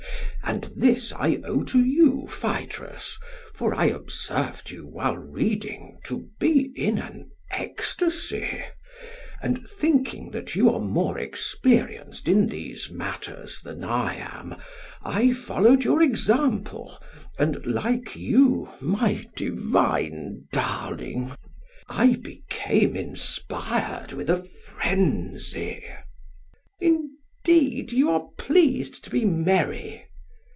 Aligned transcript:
And 0.43 0.73
this 0.75 1.13
I 1.13 1.39
owe 1.45 1.63
to 1.65 1.79
you, 1.85 2.27
Phaedrus, 2.27 3.17
for 3.53 3.73
I 3.73 3.85
observed 3.85 4.69
you 4.69 4.85
while 4.85 5.15
reading 5.15 5.99
to 6.05 6.27
be 6.41 6.73
in 6.75 6.97
an 6.97 7.29
ecstasy, 7.51 8.61
and 9.41 9.65
thinking 9.69 10.31
that 10.31 10.53
you 10.55 10.69
are 10.73 10.79
more 10.81 11.17
experienced 11.17 12.27
in 12.27 12.47
these 12.47 12.89
matters 12.89 13.61
than 13.61 13.83
I 13.85 14.15
am, 14.15 14.55
I 15.03 15.31
followed 15.31 15.85
your 15.85 16.01
example, 16.01 16.97
and, 17.39 17.65
like 17.65 18.17
you, 18.17 18.67
my 18.81 19.23
divine 19.37 20.47
darling, 20.51 21.31
I 21.87 22.15
became 22.17 22.97
inspired 22.97 24.11
with 24.11 24.29
a 24.29 24.43
phrenzy. 24.65 25.85
PHAEDRUS: 26.81 27.09
Indeed, 27.43 27.91
you 27.93 28.09
are 28.11 28.27
pleased 28.37 29.01
to 29.05 29.09
be 29.09 29.23
merry. 29.23 30.05